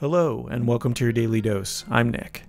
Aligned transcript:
Hello, 0.00 0.46
and 0.50 0.66
welcome 0.66 0.92
to 0.94 1.04
your 1.04 1.12
daily 1.12 1.40
dose. 1.40 1.84
I'm 1.88 2.10
Nick. 2.10 2.42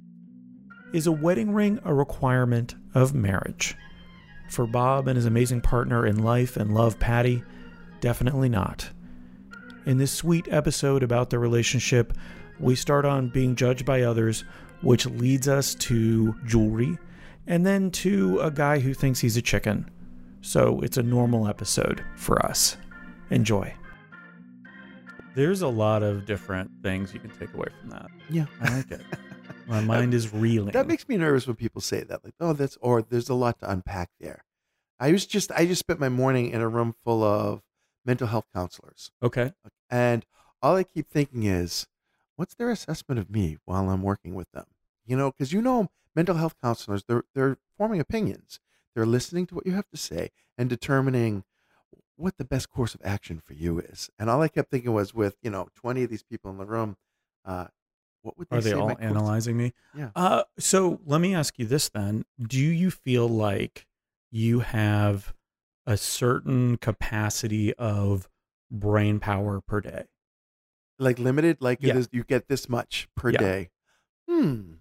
Is 0.93 1.07
a 1.07 1.11
wedding 1.11 1.53
ring 1.53 1.79
a 1.85 1.93
requirement 1.93 2.75
of 2.93 3.13
marriage? 3.13 3.75
For 4.49 4.67
Bob 4.67 5.07
and 5.07 5.15
his 5.15 5.25
amazing 5.25 5.61
partner 5.61 6.05
in 6.05 6.23
life 6.23 6.57
and 6.57 6.73
love, 6.73 6.99
Patty, 6.99 7.43
definitely 8.01 8.49
not. 8.49 8.89
In 9.85 9.97
this 9.97 10.11
sweet 10.11 10.47
episode 10.49 11.03
about 11.03 11.29
their 11.29 11.39
relationship, 11.39 12.13
we 12.59 12.75
start 12.75 13.05
on 13.05 13.29
being 13.29 13.55
judged 13.55 13.85
by 13.85 14.01
others, 14.01 14.43
which 14.81 15.05
leads 15.05 15.47
us 15.47 15.75
to 15.75 16.35
jewelry, 16.45 16.97
and 17.47 17.65
then 17.65 17.91
to 17.91 18.39
a 18.39 18.51
guy 18.51 18.79
who 18.79 18.93
thinks 18.93 19.19
he's 19.19 19.37
a 19.37 19.41
chicken. 19.41 19.89
So 20.41 20.81
it's 20.81 20.97
a 20.97 21.03
normal 21.03 21.47
episode 21.47 22.03
for 22.15 22.45
us. 22.45 22.77
Enjoy. 23.29 23.73
There's 25.35 25.61
a 25.61 25.67
lot 25.67 26.03
of 26.03 26.25
different 26.25 26.71
things 26.81 27.13
you 27.13 27.19
can 27.19 27.29
take 27.31 27.53
away 27.53 27.67
from 27.79 27.89
that. 27.89 28.09
Yeah. 28.29 28.45
I 28.61 28.77
like 28.77 28.91
it. 28.91 29.01
My 29.67 29.81
mind 29.81 30.13
is 30.13 30.33
reeling. 30.33 30.71
That 30.71 30.87
makes 30.87 31.07
me 31.07 31.17
nervous 31.17 31.47
when 31.47 31.55
people 31.55 31.81
say 31.81 32.03
that. 32.03 32.23
Like, 32.23 32.35
oh, 32.39 32.53
that's 32.53 32.77
or 32.81 33.01
there's 33.01 33.29
a 33.29 33.33
lot 33.33 33.59
to 33.59 33.69
unpack 33.69 34.09
there. 34.19 34.43
I 34.99 35.11
was 35.11 35.25
just 35.25 35.51
I 35.51 35.65
just 35.65 35.79
spent 35.79 35.99
my 35.99 36.09
morning 36.09 36.51
in 36.51 36.61
a 36.61 36.67
room 36.69 36.95
full 37.03 37.23
of 37.23 37.61
mental 38.05 38.27
health 38.27 38.45
counselors. 38.53 39.11
okay. 39.21 39.53
And 39.89 40.25
all 40.61 40.75
I 40.75 40.83
keep 40.83 41.09
thinking 41.09 41.43
is, 41.43 41.87
what's 42.35 42.55
their 42.55 42.69
assessment 42.69 43.19
of 43.19 43.29
me 43.29 43.57
while 43.65 43.89
I'm 43.89 44.01
working 44.03 44.35
with 44.35 44.51
them? 44.51 44.65
You 45.05 45.17
know, 45.17 45.31
because 45.31 45.51
you 45.51 45.61
know, 45.61 45.89
mental 46.15 46.35
health 46.35 46.55
counselors, 46.61 47.03
they're 47.07 47.23
they're 47.33 47.57
forming 47.77 47.99
opinions. 47.99 48.59
They're 48.93 49.05
listening 49.05 49.47
to 49.47 49.55
what 49.55 49.65
you 49.65 49.73
have 49.73 49.89
to 49.89 49.97
say 49.97 50.29
and 50.57 50.69
determining 50.69 51.43
what 52.17 52.37
the 52.37 52.45
best 52.45 52.69
course 52.69 52.95
of 52.95 53.01
action 53.03 53.39
for 53.43 53.53
you 53.53 53.79
is. 53.79 54.09
And 54.17 54.29
all 54.29 54.41
I 54.41 54.47
kept 54.47 54.71
thinking 54.71 54.93
was, 54.93 55.13
with 55.13 55.35
you 55.41 55.49
know, 55.49 55.67
20 55.75 56.03
of 56.03 56.09
these 56.09 56.23
people 56.23 56.49
in 56.51 56.57
the 56.57 56.65
room, 56.65 56.97
uh, 57.43 57.67
what 58.21 58.37
would 58.37 58.47
they 58.49 58.57
Are 58.57 58.61
they 58.61 58.73
all 58.73 58.87
my 58.87 58.95
course- 58.95 59.05
analyzing 59.05 59.57
me? 59.57 59.73
Yeah. 59.95 60.09
Uh, 60.15 60.43
so 60.57 60.99
let 61.05 61.21
me 61.21 61.35
ask 61.35 61.59
you 61.59 61.65
this 61.65 61.89
then. 61.89 62.25
Do 62.41 62.59
you 62.59 62.89
feel 62.91 63.27
like 63.27 63.85
you 64.31 64.61
have 64.61 65.33
a 65.85 65.97
certain 65.97 66.77
capacity 66.77 67.73
of 67.75 68.27
brain 68.71 69.19
power 69.19 69.61
per 69.61 69.81
day? 69.81 70.05
like 70.97 71.19
limited? 71.19 71.57
Like 71.59 71.79
Yeah. 71.81 71.95
it 71.95 71.97
is, 71.97 72.09
you 72.13 72.23
get 72.23 72.47
this 72.47 72.69
much 72.69 73.09
per 73.17 73.29
Yeah. 73.31 73.37
day. 73.37 73.69
Hmm. 74.29 74.75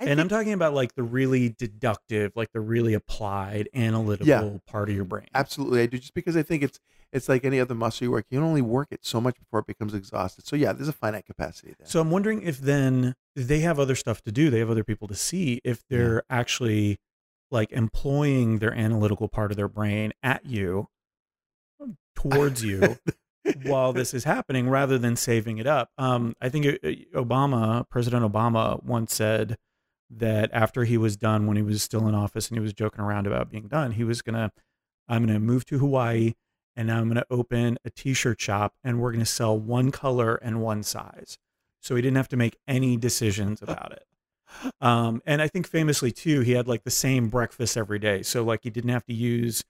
I 0.00 0.06
and 0.06 0.20
I'm 0.20 0.28
talking 0.28 0.52
about 0.52 0.74
like 0.74 0.94
the 0.94 1.02
really 1.02 1.50
deductive, 1.50 2.32
like 2.34 2.52
the 2.52 2.60
really 2.60 2.94
applied 2.94 3.68
analytical 3.74 4.62
part 4.66 4.88
of 4.88 4.96
your 4.96 5.04
brain. 5.04 5.26
Absolutely, 5.34 5.82
I 5.82 5.86
do. 5.86 5.98
Just 5.98 6.14
because 6.14 6.36
I 6.36 6.42
think 6.42 6.62
it's 6.62 6.80
it's 7.12 7.28
like 7.28 7.44
any 7.44 7.60
other 7.60 7.74
muscle 7.74 8.04
you 8.04 8.10
work. 8.10 8.26
You 8.30 8.38
can 8.38 8.46
only 8.46 8.62
work 8.62 8.88
it 8.90 9.00
so 9.02 9.20
much 9.20 9.38
before 9.38 9.60
it 9.60 9.66
becomes 9.66 9.94
exhausted. 9.94 10.46
So 10.46 10.56
yeah, 10.56 10.72
there's 10.72 10.88
a 10.88 10.92
finite 10.92 11.26
capacity 11.26 11.74
there. 11.78 11.86
So 11.86 12.00
I'm 12.00 12.10
wondering 12.10 12.42
if 12.42 12.58
then 12.58 13.14
they 13.36 13.60
have 13.60 13.78
other 13.78 13.94
stuff 13.94 14.22
to 14.22 14.32
do. 14.32 14.48
They 14.50 14.60
have 14.60 14.70
other 14.70 14.84
people 14.84 15.08
to 15.08 15.14
see 15.14 15.60
if 15.64 15.82
they're 15.88 16.22
actually 16.30 16.98
like 17.50 17.72
employing 17.72 18.58
their 18.58 18.72
analytical 18.72 19.28
part 19.28 19.50
of 19.50 19.56
their 19.56 19.68
brain 19.68 20.12
at 20.22 20.46
you 20.46 20.88
towards 22.14 22.62
you 22.62 22.96
while 23.64 23.92
this 23.92 24.14
is 24.14 24.24
happening 24.24 24.68
rather 24.68 24.98
than 24.98 25.16
saving 25.16 25.58
it 25.58 25.66
up. 25.66 25.90
Um, 25.98 26.34
I 26.40 26.48
think 26.48 26.66
Obama, 27.14 27.88
President 27.88 28.30
Obama, 28.30 28.82
once 28.84 29.14
said 29.14 29.56
that 30.10 30.50
after 30.52 30.84
he 30.84 30.98
was 30.98 31.16
done, 31.16 31.46
when 31.46 31.56
he 31.56 31.62
was 31.62 31.82
still 31.82 32.08
in 32.08 32.14
office 32.14 32.48
and 32.48 32.58
he 32.58 32.62
was 32.62 32.72
joking 32.72 33.00
around 33.00 33.26
about 33.26 33.50
being 33.50 33.68
done, 33.68 33.92
he 33.92 34.04
was 34.04 34.22
gonna, 34.22 34.52
I'm 35.08 35.24
gonna 35.24 35.40
move 35.40 35.64
to 35.66 35.78
Hawaii 35.78 36.34
and 36.76 36.90
I'm 36.90 37.08
gonna 37.08 37.24
open 37.30 37.78
a 37.84 37.90
T-shirt 37.90 38.40
shop 38.40 38.74
and 38.82 39.00
we're 39.00 39.12
gonna 39.12 39.24
sell 39.24 39.58
one 39.58 39.90
color 39.90 40.36
and 40.36 40.60
one 40.60 40.82
size, 40.82 41.38
so 41.80 41.94
he 41.94 42.02
didn't 42.02 42.16
have 42.16 42.28
to 42.28 42.36
make 42.36 42.56
any 42.66 42.96
decisions 42.96 43.62
about 43.62 43.92
it. 43.92 44.04
Um, 44.80 45.22
and 45.26 45.40
I 45.40 45.46
think 45.46 45.68
famously 45.68 46.10
too, 46.10 46.40
he 46.40 46.52
had 46.52 46.66
like 46.66 46.82
the 46.82 46.90
same 46.90 47.28
breakfast 47.28 47.76
every 47.76 47.98
day, 47.98 48.22
so 48.22 48.42
like 48.42 48.60
he 48.64 48.70
didn't 48.70 48.90
have 48.90 49.06
to 49.06 49.14
use 49.14 49.62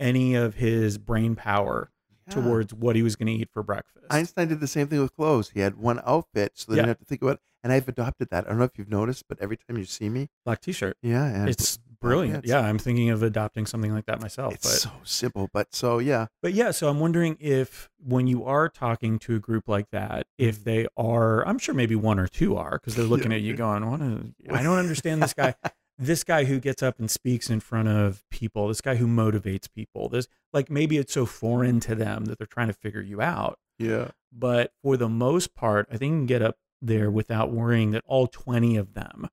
any 0.00 0.34
of 0.34 0.54
his 0.54 0.98
brain 0.98 1.36
power 1.36 1.90
Yeah. 2.28 2.34
towards 2.34 2.72
what 2.74 2.96
he 2.96 3.02
was 3.02 3.16
going 3.16 3.26
to 3.26 3.32
eat 3.32 3.48
for 3.52 3.62
breakfast. 3.62 4.04
Einstein 4.10 4.48
did 4.48 4.60
the 4.60 4.66
same 4.66 4.88
thing 4.88 5.00
with 5.00 5.14
clothes. 5.16 5.50
He 5.50 5.60
had 5.60 5.76
one 5.76 6.00
outfit, 6.06 6.52
so 6.54 6.70
they 6.72 6.76
Yeah. 6.76 6.82
didn't 6.82 6.88
have 6.90 6.98
to 7.00 7.04
think 7.04 7.22
about 7.22 7.34
it. 7.34 7.40
And 7.64 7.72
I've 7.72 7.86
adopted 7.88 8.28
that. 8.30 8.44
I 8.46 8.48
don't 8.50 8.58
know 8.58 8.64
if 8.64 8.76
you've 8.76 8.90
noticed, 8.90 9.24
but 9.28 9.38
every 9.40 9.56
time 9.56 9.76
you 9.78 9.84
see 9.84 10.08
me, 10.08 10.28
Black 10.44 10.60
T-shirt. 10.60 10.96
yeah, 11.00 11.24
and 11.24 11.48
It's 11.48 11.78
brilliant. 12.00 12.38
it's- 12.38 12.50
Yeah, 12.50 12.66
I'm 12.68 12.78
thinking 12.78 13.10
of 13.10 13.22
adopting 13.22 13.66
something 13.66 13.92
like 13.94 14.06
that 14.06 14.20
myself. 14.20 14.54
it's 14.54 14.64
But 14.84 14.90
so 14.90 14.90
simple. 15.04 15.48
But 15.52 15.72
so 15.72 15.98
yeah, 16.00 16.26
but 16.42 16.54
yeah, 16.54 16.72
so 16.72 16.88
I'm 16.88 16.98
wondering 16.98 17.36
if 17.38 17.88
when 18.04 18.26
you 18.26 18.44
are 18.44 18.68
talking 18.68 19.20
to 19.20 19.36
a 19.36 19.38
group 19.38 19.68
like 19.68 19.90
that, 19.92 20.26
if 20.38 20.60
mm. 20.60 20.64
they 20.64 20.86
are, 20.96 21.46
I'm 21.46 21.58
sure 21.58 21.72
maybe 21.74 21.94
one 21.94 22.18
or 22.18 22.26
two 22.26 22.56
are 22.56 22.72
because 22.80 22.96
they're 22.96 23.04
looking 23.04 23.32
at 23.32 23.42
you 23.42 23.54
going, 23.54 23.88
"What? 23.88 24.00
is- 24.00 24.32
I 24.50 24.62
don't 24.64 24.78
understand 24.78 25.22
this 25.22 25.32
guy." 25.34 25.54
This 26.02 26.24
guy 26.24 26.44
who 26.44 26.58
gets 26.58 26.82
up 26.82 26.98
and 26.98 27.10
speaks 27.10 27.48
in 27.48 27.60
front 27.60 27.88
of 27.88 28.24
people, 28.30 28.68
this 28.68 28.80
guy 28.80 28.96
who 28.96 29.06
motivates 29.06 29.72
people, 29.72 30.08
this 30.08 30.26
like 30.52 30.70
maybe 30.70 30.98
it's 30.98 31.12
so 31.12 31.26
foreign 31.26 31.80
to 31.80 31.94
them 31.94 32.24
that 32.26 32.38
they're 32.38 32.46
trying 32.46 32.66
to 32.66 32.72
figure 32.72 33.00
you 33.00 33.20
out. 33.20 33.58
yeah, 33.78 34.08
But 34.32 34.72
for 34.82 34.96
the 34.96 35.08
most 35.08 35.54
part, 35.54 35.86
I 35.90 35.96
think 35.96 36.12
you 36.12 36.18
can 36.18 36.26
get 36.26 36.42
up 36.42 36.56
there 36.80 37.10
without 37.10 37.52
worrying 37.52 37.92
that 37.92 38.02
all 38.06 38.26
20 38.26 38.76
of 38.76 38.94
them 38.94 39.28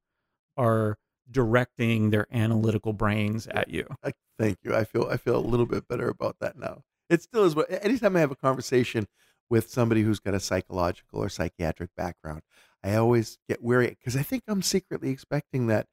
are 0.56 0.97
directing 1.31 2.12
their 2.12 2.28
analytical 2.31 2.94
brains 2.94 3.47
at 3.47 3.69
you. 3.69 3.88
I, 4.03 4.12
thank 4.38 4.59
you. 4.63 4.75
I 4.75 4.84
feel 4.84 5.07
I 5.09 5.18
feel 5.18 5.38
a 5.38 5.41
little 5.41 5.66
bit 5.66 5.88
better 5.88 6.07
about 6.07 6.38
that 6.40 6.57
now. 6.57 6.81
It 7.09 7.24
still 7.24 7.46
is. 7.46 7.56
what 7.56 7.68
Anytime 7.84 8.16
I 8.16 8.19
have 8.19 8.31
a 8.31 8.36
conversation 8.36 9.07
with 9.50 9.72
somebody 9.72 10.03
who's 10.03 10.19
got 10.19 10.36
a 10.36 10.40
psychological 10.40 11.19
or 11.24 11.30
psychiatric 11.30 11.90
background, 11.97 12.41
I 12.84 12.96
always 12.96 13.40
get 13.47 13.63
weary 13.63 13.97
because 14.00 14.16
I 14.16 14.22
think 14.22 14.44
I'm 14.47 14.62
secretly 14.62 15.09
expecting 15.09 15.66
that 15.68 15.88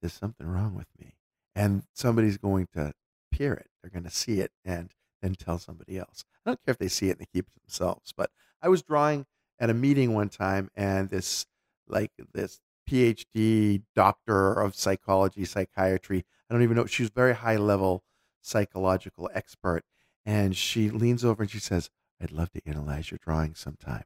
there's 0.00 0.12
something 0.12 0.46
wrong 0.46 0.74
with 0.74 0.88
me, 0.98 1.14
and 1.54 1.82
somebody's 1.92 2.38
going 2.38 2.68
to 2.74 2.92
peer 3.32 3.54
it. 3.54 3.68
They're 3.82 3.90
going 3.90 4.04
to 4.04 4.10
see 4.10 4.40
it 4.40 4.52
and 4.64 4.90
then 5.22 5.34
tell 5.34 5.58
somebody 5.58 5.98
else. 5.98 6.24
I 6.44 6.50
don't 6.50 6.64
care 6.64 6.72
if 6.72 6.78
they 6.78 6.88
see 6.88 7.08
it 7.08 7.12
and 7.12 7.20
they 7.20 7.26
keep 7.32 7.46
it 7.46 7.52
to 7.54 7.60
themselves. 7.66 8.12
But 8.16 8.30
I 8.62 8.68
was 8.68 8.82
drawing 8.82 9.26
at 9.58 9.70
a 9.70 9.74
meeting 9.74 10.14
one 10.14 10.28
time, 10.28 10.70
and 10.76 11.10
this 11.10 11.46
like 11.88 12.12
this 12.32 12.60
PhD 12.88 13.82
doctor 13.94 14.52
of 14.52 14.74
psychology, 14.74 15.44
psychiatry. 15.44 16.24
I 16.48 16.54
don't 16.54 16.62
even 16.62 16.76
know. 16.76 16.86
She 16.86 17.02
was 17.02 17.10
very 17.10 17.34
high 17.34 17.56
level 17.56 18.02
psychological 18.48 19.30
expert. 19.34 19.84
And 20.24 20.56
she 20.56 20.90
leans 20.90 21.24
over 21.24 21.42
and 21.42 21.50
she 21.50 21.60
says, 21.60 21.90
I'd 22.20 22.32
love 22.32 22.50
to 22.52 22.60
analyze 22.66 23.10
your 23.10 23.18
drawing 23.22 23.54
sometime. 23.54 24.04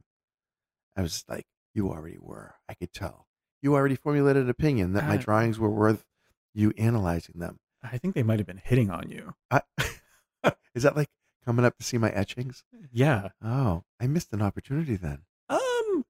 I 0.96 1.02
was 1.02 1.24
like, 1.28 1.46
You 1.74 1.90
already 1.90 2.18
were. 2.20 2.56
I 2.68 2.74
could 2.74 2.92
tell. 2.92 3.26
You 3.62 3.74
already 3.74 3.94
formulated 3.96 4.42
an 4.44 4.50
opinion 4.50 4.92
that 4.94 5.06
my 5.06 5.14
Uh, 5.14 5.18
drawings 5.18 5.58
were 5.58 5.70
worth 5.70 6.04
you 6.52 6.72
analyzing 6.76 7.38
them. 7.38 7.60
I 7.82 7.96
think 7.96 8.14
they 8.14 8.22
might 8.22 8.38
have 8.40 8.46
been 8.46 8.60
hitting 8.62 8.90
on 8.90 9.08
you. 9.08 9.34
I, 9.50 9.62
is 10.74 10.82
that 10.82 10.96
like 10.96 11.08
coming 11.44 11.64
up 11.64 11.78
to 11.78 11.84
see 11.84 11.96
my 11.98 12.10
etchings? 12.10 12.64
Yeah. 12.92 13.30
Oh, 13.42 13.84
I 14.00 14.06
missed 14.08 14.32
an 14.32 14.42
opportunity 14.42 14.96
then. 14.96 15.22
Um 15.48 16.04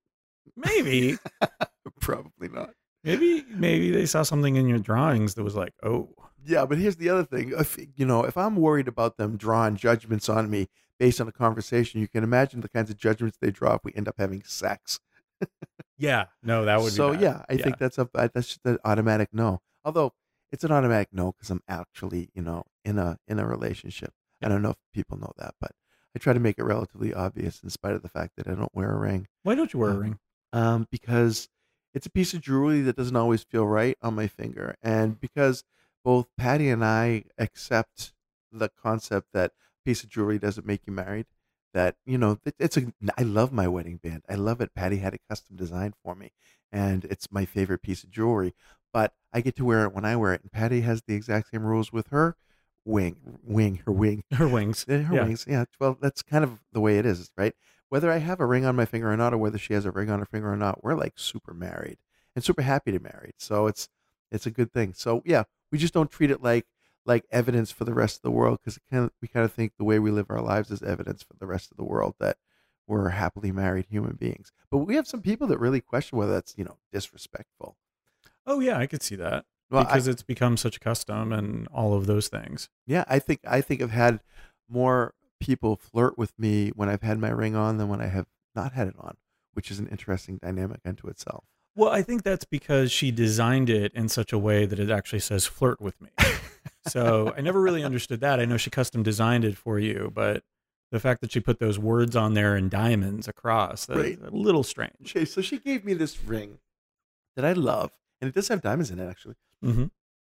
maybe 0.57 1.19
Probably 2.01 2.49
not. 2.49 2.71
maybe 3.05 3.45
maybe 3.51 3.91
they 3.91 4.07
saw 4.07 4.23
something 4.23 4.57
in 4.57 4.67
your 4.69 4.79
drawings 4.79 5.35
that 5.35 5.45
was 5.45 5.55
like, 5.55 5.75
"Oh, 5.83 6.15
Yeah, 6.45 6.67
but 6.67 6.79
here's 6.79 6.97
the 6.97 7.09
other 7.11 7.25
thing. 7.25 7.53
If 7.57 7.79
you 7.97 8.05
know, 8.07 8.25
if 8.25 8.37
I'm 8.37 8.57
worried 8.57 8.89
about 8.89 9.17
them 9.17 9.37
drawing 9.37 9.77
judgments 9.77 10.29
on 10.29 10.51
me 10.51 10.69
based 10.99 11.21
on 11.21 11.29
a 11.29 11.33
conversation, 11.33 12.01
you 12.01 12.09
can 12.09 12.25
imagine 12.25 12.61
the 12.61 12.69
kinds 12.69 12.91
of 12.91 12.97
judgments 12.97 13.39
they 13.41 13.51
draw 13.51 13.75
if 13.75 13.85
we 13.85 13.93
end 13.95 14.09
up 14.09 14.17
having 14.19 14.43
sex. 14.45 14.99
Yeah. 15.99 16.27
No, 16.43 16.65
that 16.65 16.81
would 16.81 16.93
so 16.93 17.13
yeah, 17.13 17.45
I 17.49 17.57
think 17.57 17.79
that's 17.79 17.99
a 17.99 18.09
that's 18.13 18.49
just 18.49 18.61
an 18.65 18.79
automatic 18.85 19.29
no. 19.33 19.61
Although 19.85 20.13
it's 20.51 20.65
an 20.65 20.73
automatic 20.73 21.09
no 21.13 21.33
because 21.33 21.51
I'm 21.51 21.63
actually 21.69 22.31
you 22.35 22.43
know 22.43 22.65
in 22.85 22.99
a 22.99 23.19
in 23.29 23.39
a 23.39 23.47
relationship. 23.47 24.13
I 24.43 24.49
don't 24.49 24.63
know 24.63 24.71
if 24.71 24.77
people 24.93 25.19
know 25.19 25.33
that, 25.39 25.55
but 25.61 25.71
I 26.17 26.19
try 26.19 26.33
to 26.33 26.41
make 26.41 26.59
it 26.59 26.65
relatively 26.65 27.15
obvious 27.15 27.63
in 27.63 27.71
spite 27.71 27.95
of 27.95 28.03
the 28.03 28.09
fact 28.09 28.33
that 28.37 28.49
I 28.49 28.55
don't 28.55 28.75
wear 28.75 28.91
a 28.93 28.99
ring. 28.99 29.29
Why 29.45 29.55
don't 29.55 29.73
you 29.73 29.79
wear 29.79 29.91
a 29.91 29.95
Um, 29.95 30.01
ring? 30.01 30.19
um, 30.53 30.89
because 30.91 31.49
it's 31.95 32.07
a 32.07 32.11
piece 32.11 32.35
of 32.35 32.41
jewelry 32.41 32.81
that 32.83 32.97
doesn't 32.97 33.15
always 33.17 33.45
feel 33.45 33.67
right 33.67 33.97
on 34.03 34.15
my 34.15 34.27
finger, 34.27 34.75
and 34.83 35.21
because 35.21 35.63
both 36.05 36.27
Patty 36.37 36.69
and 36.69 36.85
I 36.85 37.25
accept 37.39 38.13
the 38.51 38.69
concept 38.69 39.29
that 39.33 39.53
piece 39.85 40.03
of 40.03 40.11
jewelry 40.11 40.39
doesn't 40.39 40.67
make 40.67 40.87
you 40.87 40.93
married. 40.93 41.27
That 41.75 41.97
you 42.05 42.19
know, 42.19 42.39
it, 42.45 42.55
it's 42.59 42.77
a. 42.77 42.93
I 43.17 43.23
love 43.23 43.53
my 43.53 43.67
wedding 43.69 43.97
band. 43.97 44.23
I 44.29 44.35
love 44.35 44.61
it. 44.61 44.75
Patty 44.75 44.99
had 44.99 45.15
it 45.15 45.23
custom 45.29 45.57
designed 45.57 45.95
for 46.05 46.15
me, 46.15 46.33
and 46.71 47.05
it's 47.07 47.33
my 47.33 47.45
favorite 47.47 47.83
piece 47.83 48.05
of 48.05 48.11
jewelry. 48.11 48.55
But 48.93 49.15
I 49.33 49.41
get 49.41 49.57
to 49.57 49.65
wear 49.65 49.85
it 49.85 49.95
when 49.95 50.05
I 50.05 50.17
wear 50.17 50.35
it, 50.35 50.43
and 50.43 50.53
Patty 50.53 50.83
has 50.83 51.03
the 51.07 51.15
exact 51.15 51.51
same 51.51 51.65
rules 51.65 51.91
with 51.93 52.09
her 52.09 52.37
wing, 52.85 53.17
wing, 53.43 53.81
her 53.87 53.93
wing, 53.93 54.25
Her 54.33 54.49
wings. 54.49 54.85
Eh, 54.89 55.03
her 55.03 55.15
Yeah. 55.15 55.25
wings. 55.25 55.47
Yeah. 55.49 55.65
Well, 55.81 55.97
that's 56.01 56.21
kind 56.23 56.45
of 56.45 56.59
the 56.73 56.81
way 56.81 56.99
it 56.99 57.07
is, 57.07 57.31
right? 57.37 57.55
Whether 57.89 58.11
I 58.11 58.19
have 58.19 58.41
a 58.41 58.47
ring 58.47 58.65
on 58.67 58.77
my 58.77 58.85
finger 58.85 59.11
or 59.11 59.17
not, 59.17 59.33
or 59.33 59.39
whether 59.39 59.59
she 59.59 59.73
has 59.75 59.85
a 59.87 59.91
ring 59.91 60.11
on 60.11 60.19
her 60.19 60.27
finger 60.27 60.53
or 60.53 60.57
not, 60.57 60.83
we're 60.83 60.95
like 60.95 61.15
super 61.17 61.55
married 61.55 61.99
and 62.35 62.45
super 62.45 62.63
happy 62.63 62.93
to 62.93 62.99
married. 63.01 63.35
So 63.39 63.67
it's 63.67 63.89
it's 64.31 64.47
a 64.47 64.51
good 64.51 64.73
thing. 64.73 64.93
So 64.95 65.23
yeah, 65.25 65.45
we 65.71 65.79
just 65.79 65.95
don't 65.95 66.11
treat 66.11 66.31
it 66.31 66.43
like 66.43 66.67
like 67.05 67.25
evidence 67.31 67.71
for 67.71 67.85
the 67.85 67.95
rest 67.95 68.17
of 68.17 68.23
the 68.23 68.31
world 68.31 68.59
because 68.61 68.79
kind 68.91 69.05
of, 69.05 69.11
we 69.21 69.29
kind 69.29 69.45
of 69.45 69.53
think 69.53 69.73
the 69.77 69.85
way 69.85 69.99
we 69.99 70.11
live 70.11 70.27
our 70.31 70.41
lives 70.41 70.71
is 70.71 70.83
evidence 70.83 71.23
for 71.23 71.35
the 71.39 71.47
rest 71.47 71.71
of 71.71 71.77
the 71.77 71.85
world 71.85 72.15
that 72.21 72.37
we're 72.87 73.09
happily 73.11 73.51
married 73.53 73.87
human 73.89 74.15
beings. 74.17 74.53
But 74.71 74.79
we 74.79 74.95
have 74.97 75.07
some 75.07 75.21
people 75.23 75.47
that 75.49 75.59
really 75.59 75.81
question 75.81 76.19
whether 76.19 76.33
that's 76.33 76.55
you 76.57 76.65
know 76.65 76.79
disrespectful. 76.93 77.77
Oh 78.47 78.61
yeah, 78.61 78.79
I 78.79 78.87
could 78.87 79.03
see 79.03 79.17
that 79.17 79.45
Well, 79.71 79.83
I- 79.83 79.85
because 79.85 80.09
it's 80.09 80.23
become 80.23 80.57
such 80.57 80.77
a 80.77 80.81
custom 80.81 81.33
and 81.33 81.67
all 81.69 81.95
of 81.95 82.07
those 82.07 82.29
things. 82.29 82.69
Yeah, 82.87 83.05
I 83.09 83.19
think 83.19 83.41
I 83.47 83.61
think 83.61 83.83
I've 83.83 83.91
had 83.91 84.21
more 84.69 85.15
people 85.41 85.77
flirt 85.77 86.17
with 86.17 86.39
me 86.39 86.71
when 86.71 86.89
I've 86.89 87.03
had 87.03 87.19
my 87.19 87.31
ring 87.31 87.57
on 87.57 87.79
than 87.79 87.89
when 87.89 88.01
I 88.01 88.07
have 88.07 88.27
not 88.55 88.73
had 88.75 88.87
it 88.89 88.95
on, 88.99 89.17
which 89.55 89.71
is 89.71 89.79
an 89.81 89.89
interesting 89.89 90.39
dynamic 90.39 90.81
unto 90.85 91.09
itself. 91.09 91.45
Well, 91.75 91.91
I 91.91 92.03
think 92.03 92.23
that's 92.23 92.45
because 92.45 92.93
she 92.93 93.11
designed 93.11 93.71
it 93.71 93.93
in 93.95 94.09
such 94.09 94.33
a 94.33 94.39
way 94.39 94.67
that 94.67 94.79
it 94.79 94.91
actually 94.91 95.21
says 95.21 95.47
"flirt 95.47 95.81
with 95.81 96.01
me." 96.01 96.11
so 96.89 97.33
I 97.37 97.41
never 97.41 97.61
really 97.61 97.85
understood 97.85 98.21
that. 98.21 98.41
I 98.41 98.45
know 98.45 98.57
she 98.57 98.71
custom 98.71 99.03
designed 99.03 99.45
it 99.45 99.57
for 99.57 99.79
you, 99.79 100.11
but 100.15 100.43
the 100.91 101.01
fact 101.01 101.21
that 101.23 101.33
she 101.33 101.41
put 101.41 101.59
those 101.59 101.79
words 101.79 102.15
on 102.17 102.35
there 102.35 102.57
in 102.57 102.69
diamonds 102.69 103.27
across 103.29 103.87
that's 103.87 103.99
Right. 103.99 104.19
a 104.23 104.31
little 104.31 104.63
strange. 104.63 104.93
Okay, 105.17 105.25
so 105.25 105.41
she 105.41 105.59
gave 105.59 105.85
me 105.85 105.95
this 105.95 106.23
ring 106.23 106.59
that 107.37 107.45
I 107.45 107.53
love, 107.53 107.93
and 108.21 108.29
it 108.29 108.35
does 108.35 108.49
have 108.49 108.61
diamonds 108.61 108.91
in 108.91 108.99
it 108.99 109.09
actually. 109.09 109.37
hmm 109.63 109.87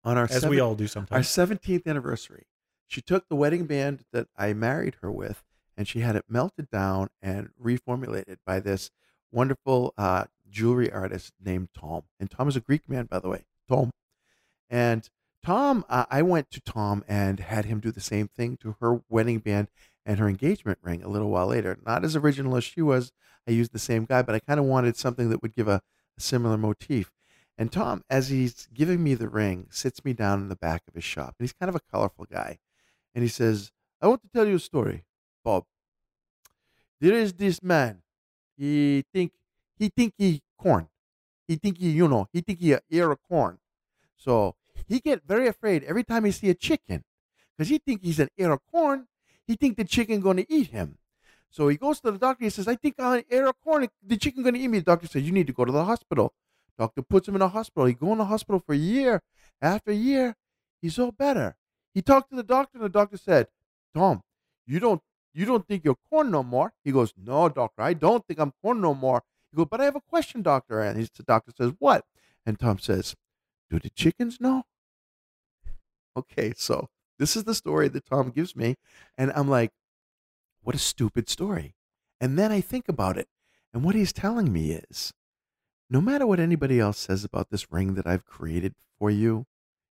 On 0.04 0.18
our 0.18 0.24
As 0.26 0.32
seven- 0.34 0.50
we 0.50 0.60
all 0.60 0.76
do 0.76 0.88
sometimes, 0.88 1.38
our 1.40 1.46
17th 1.46 1.88
anniversary, 1.88 2.46
she 2.88 3.02
took 3.02 3.28
the 3.30 3.36
wedding 3.36 3.66
band 3.68 4.04
that 4.12 4.28
I 4.36 4.54
married 4.54 4.96
her 5.02 5.12
with, 5.12 5.44
and 5.78 5.88
she 5.88 6.00
had 6.00 6.16
it 6.16 6.26
melted 6.28 6.70
down 6.70 7.10
and 7.22 7.52
reformulated 7.62 8.38
by 8.46 8.60
this 8.60 8.92
wonderful 9.32 9.94
uh, 9.98 10.26
jewelry 10.50 10.92
artist 10.92 11.32
named 11.40 11.70
Tom. 11.74 12.04
And 12.20 12.30
Tom 12.32 12.48
is 12.50 12.56
a 12.56 12.60
Greek 12.62 12.90
man, 12.90 13.06
by 13.06 13.20
the 13.20 13.30
way. 13.30 13.46
Tom. 13.70 13.92
And 14.70 15.08
Tom, 15.44 15.86
uh, 15.90 16.06
I 16.10 16.22
went 16.22 16.52
to 16.52 16.62
Tom 16.62 17.04
and 17.08 17.40
had 17.40 17.66
him 17.66 17.80
do 17.80 17.92
the 17.92 18.02
same 18.02 18.28
thing 18.28 18.58
to 18.58 18.76
her 18.82 19.02
wedding 19.10 19.40
band 19.40 19.70
and 20.06 20.20
her 20.20 20.28
engagement 20.28 20.80
ring 20.82 21.04
a 21.04 21.08
little 21.08 21.30
while 21.30 21.48
later. 21.48 21.78
Not 21.86 22.04
as 22.04 22.16
original 22.16 22.58
as 22.58 22.64
she 22.64 22.82
was. 22.82 23.12
I 23.48 23.52
used 23.52 23.72
the 23.72 23.80
same 23.80 24.06
guy, 24.06 24.22
but 24.22 24.36
I 24.36 24.40
kind 24.40 24.60
of 24.60 24.66
wanted 24.66 24.98
something 24.98 25.30
that 25.30 25.42
would 25.42 25.56
give 25.56 25.68
a, 25.68 25.82
a 26.18 26.22
similar 26.22 26.58
motif. 26.58 27.14
And 27.58 27.72
Tom, 27.72 28.04
as 28.10 28.30
he's 28.30 28.68
giving 28.74 29.04
me 29.04 29.16
the 29.16 29.30
ring, 29.30 29.68
sits 29.70 30.04
me 30.06 30.14
down 30.14 30.40
in 30.40 30.50
the 30.50 30.56
back 30.56 30.84
of 30.88 30.94
his 30.94 31.04
shop. 31.04 31.36
And 31.38 31.44
he's 31.44 31.54
kind 31.54 31.70
of 31.70 31.76
a 31.76 31.92
colorful 31.92 32.26
guy. 32.32 32.60
And 33.14 33.22
he 33.22 33.28
says, 33.28 33.72
I 34.02 34.08
want 34.08 34.22
to 34.22 34.30
tell 34.30 34.48
you 34.48 34.56
a 34.56 34.60
story, 34.60 35.04
Bob. 35.44 35.66
There 37.02 37.14
is 37.14 37.34
this 37.34 37.62
man. 37.62 38.02
He 38.58 39.04
think 39.14 39.32
he 39.78 39.90
think 39.90 40.14
he 40.18 40.42
corn. 40.58 40.90
He 41.48 41.56
think 41.56 41.78
he, 41.78 41.92
you 41.92 42.08
know, 42.08 42.28
he 42.32 42.42
think 42.42 42.60
he 42.60 42.76
ear 42.92 43.12
of 43.12 43.20
corn. 43.28 43.60
So 44.18 44.56
he 44.90 45.00
get 45.00 45.24
very 45.26 45.48
afraid 45.48 45.84
every 45.84 46.04
time 46.04 46.26
he 46.26 46.32
see 46.32 46.50
a 46.50 46.54
chicken. 46.54 47.04
Because 47.58 47.70
he 47.70 47.78
think 47.78 48.04
he's 48.04 48.20
an 48.20 48.30
ear 48.38 48.52
of 48.52 48.60
corn. 48.72 49.08
He 49.48 49.56
think 49.56 49.78
the 49.78 49.86
chicken 49.86 50.20
gonna 50.20 50.46
eat 50.50 50.68
him. 50.68 50.98
So 51.50 51.68
he 51.68 51.78
goes 51.78 52.00
to 52.02 52.12
the 52.12 52.18
doctor. 52.18 52.44
He 52.44 52.50
says, 52.50 52.68
I 52.68 52.76
think 52.76 52.96
I'm 53.00 53.20
an 53.20 53.24
ear 53.32 53.48
of 53.48 53.56
corn. 53.64 53.88
The 54.06 54.18
chicken 54.18 54.44
gonna 54.44 54.58
eat 54.58 54.68
me. 54.68 54.80
The 54.80 54.86
doctor 54.86 55.08
says, 55.08 55.24
you 55.24 55.32
need 55.32 55.48
to 55.48 55.54
go 55.54 55.66
to 55.66 55.72
the 55.72 55.86
hospital. 55.86 56.34
Doctor 56.78 57.02
puts 57.02 57.28
him 57.28 57.36
in 57.36 57.42
a 57.42 57.48
hospital. 57.48 57.86
He 57.86 57.94
go 57.94 58.12
in 58.12 58.18
the 58.18 58.26
hospital 58.26 58.62
for 58.66 58.74
a 58.74 58.78
year. 58.78 59.22
After 59.62 59.92
a 59.92 59.96
year, 59.96 60.36
he's 60.82 60.98
all 60.98 61.12
better. 61.12 61.56
He 61.94 62.02
talked 62.02 62.30
to 62.30 62.36
the 62.36 62.44
doctor, 62.44 62.78
and 62.78 62.86
the 62.86 62.90
doctor 62.90 63.18
said, 63.18 63.48
Tom, 63.94 64.22
you 64.66 64.80
don't 64.80 65.02
you 65.34 65.46
don't 65.46 65.68
think 65.68 65.84
you're 65.86 65.98
corn 66.10 66.32
no 66.32 66.44
more? 66.44 66.74
He 66.84 66.92
goes, 66.92 67.14
No, 67.18 67.50
doctor, 67.50 67.82
I 67.82 67.94
don't 67.94 68.26
think 68.26 68.40
I'm 68.40 68.54
corn 68.62 68.82
no 68.82 68.94
more. 68.94 69.24
He 69.52 69.58
goes, 69.58 69.68
But 69.70 69.82
I 69.82 69.86
have 69.86 69.96
a 69.96 70.02
question, 70.02 70.42
doctor. 70.42 70.82
And 70.82 70.98
the 70.98 71.24
doctor 71.24 71.52
says, 71.56 71.74
What? 71.80 72.06
And 72.46 72.60
Tom 72.60 72.80
says, 72.80 73.16
Do 73.70 73.80
the 73.80 73.90
chickens 73.90 74.40
know? 74.40 74.64
Okay, 76.18 76.54
so 76.56 76.90
this 77.18 77.36
is 77.36 77.44
the 77.44 77.56
story 77.56 77.88
that 77.90 78.06
Tom 78.06 78.32
gives 78.32 78.56
me. 78.56 78.76
And 79.18 79.32
I'm 79.36 79.50
like, 79.50 79.72
What 80.62 80.76
a 80.76 80.80
stupid 80.80 81.30
story. 81.30 81.76
And 82.22 82.38
then 82.38 82.52
I 82.52 82.62
think 82.62 82.90
about 82.90 83.18
it. 83.18 83.28
And 83.74 83.84
what 83.84 83.96
he's 83.96 84.14
telling 84.14 84.52
me 84.52 84.72
is 84.72 85.14
no 85.90 86.02
matter 86.02 86.26
what 86.28 86.40
anybody 86.40 86.80
else 86.80 86.98
says 86.98 87.24
about 87.24 87.50
this 87.50 87.72
ring 87.72 87.96
that 87.96 88.08
I've 88.08 88.26
created 88.26 88.76
for 88.98 89.10
you, 89.10 89.46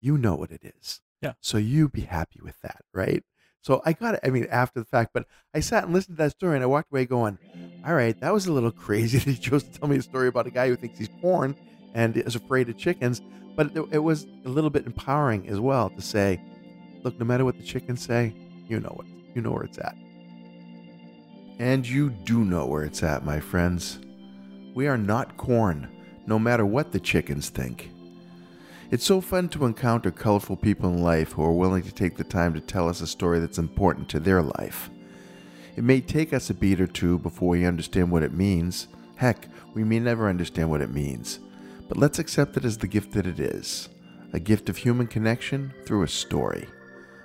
you 0.00 0.16
know 0.18 0.34
what 0.34 0.50
it 0.50 0.62
is. 0.64 1.00
Yeah. 1.20 1.34
So 1.40 1.58
you 1.58 1.88
be 1.88 2.02
happy 2.02 2.40
with 2.42 2.60
that, 2.62 2.82
right? 2.92 3.22
So 3.62 3.82
I 3.84 3.92
got 3.92 4.14
it, 4.14 4.20
I 4.24 4.30
mean, 4.30 4.46
after 4.50 4.80
the 4.80 4.86
fact, 4.86 5.10
but 5.12 5.26
I 5.54 5.60
sat 5.60 5.84
and 5.84 5.92
listened 5.92 6.16
to 6.16 6.22
that 6.22 6.30
story 6.32 6.54
and 6.56 6.62
I 6.62 6.66
walked 6.66 6.90
away 6.90 7.04
going, 7.04 7.38
all 7.84 7.94
right, 7.94 8.18
that 8.20 8.32
was 8.32 8.46
a 8.46 8.52
little 8.52 8.70
crazy 8.86 9.18
that 9.18 9.30
he 9.30 9.36
chose 9.36 9.64
to 9.64 9.70
tell 9.70 9.88
me 9.88 9.96
a 9.96 10.02
story 10.02 10.28
about 10.28 10.46
a 10.46 10.50
guy 10.50 10.68
who 10.68 10.76
thinks 10.76 10.98
he's 10.98 11.10
corn 11.20 11.54
and 11.94 12.16
is 12.16 12.36
afraid 12.36 12.68
of 12.68 12.76
chickens. 12.76 13.20
But 13.56 13.76
it, 13.76 13.84
it 13.92 13.98
was 13.98 14.26
a 14.44 14.48
little 14.48 14.70
bit 14.70 14.86
empowering 14.86 15.48
as 15.48 15.60
well 15.60 15.90
to 15.90 16.02
say, 16.02 16.40
look, 17.02 17.18
no 17.18 17.24
matter 17.24 17.44
what 17.44 17.56
the 17.56 17.64
chickens 17.64 18.02
say, 18.02 18.34
you 18.68 18.80
know 18.80 19.00
it. 19.00 19.06
You 19.34 19.42
know 19.42 19.50
where 19.50 19.64
it's 19.64 19.78
at. 19.78 19.96
And 21.58 21.86
you 21.86 22.10
do 22.10 22.44
know 22.44 22.66
where 22.66 22.84
it's 22.84 23.02
at, 23.02 23.24
my 23.24 23.38
friends. 23.38 23.98
We 24.74 24.86
are 24.86 24.96
not 24.96 25.36
corn, 25.36 25.88
no 26.26 26.38
matter 26.38 26.64
what 26.64 26.92
the 26.92 27.00
chickens 27.00 27.50
think. 27.50 27.90
It's 28.90 29.04
so 29.04 29.20
fun 29.20 29.48
to 29.50 29.66
encounter 29.66 30.10
colorful 30.10 30.56
people 30.56 30.90
in 30.90 31.02
life 31.02 31.32
who 31.32 31.44
are 31.44 31.52
willing 31.52 31.82
to 31.84 31.92
take 31.92 32.16
the 32.16 32.24
time 32.24 32.54
to 32.54 32.60
tell 32.60 32.88
us 32.88 33.00
a 33.00 33.06
story 33.06 33.38
that's 33.38 33.58
important 33.58 34.08
to 34.08 34.20
their 34.20 34.42
life. 34.42 34.90
It 35.76 35.84
may 35.84 36.00
take 36.00 36.32
us 36.32 36.50
a 36.50 36.54
beat 36.54 36.80
or 36.80 36.86
two 36.86 37.18
before 37.18 37.50
we 37.50 37.64
understand 37.64 38.10
what 38.10 38.22
it 38.22 38.32
means. 38.32 38.88
Heck, 39.16 39.46
we 39.74 39.84
may 39.84 40.00
never 40.00 40.28
understand 40.28 40.70
what 40.70 40.80
it 40.80 40.92
means. 40.92 41.38
But 41.90 41.98
let's 41.98 42.20
accept 42.20 42.56
it 42.56 42.64
as 42.64 42.78
the 42.78 42.86
gift 42.86 43.12
that 43.14 43.26
it 43.26 43.40
is 43.40 43.88
a 44.32 44.38
gift 44.38 44.68
of 44.68 44.76
human 44.76 45.08
connection 45.08 45.74
through 45.84 46.04
a 46.04 46.08
story. 46.08 46.68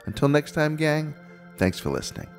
Until 0.08 0.28
next 0.28 0.54
time, 0.54 0.76
gang, 0.76 1.14
thanks 1.60 1.78
for 1.78 1.92
listening. 1.92 2.35